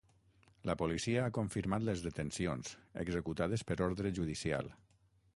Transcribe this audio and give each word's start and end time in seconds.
La 0.69 0.75
policia 0.81 1.25
ha 1.25 1.33
confirmat 1.37 1.83
les 1.89 2.01
detencions, 2.05 2.71
executades 3.03 3.65
per 3.73 3.77
ordre 3.89 4.13
judicial. 4.21 4.73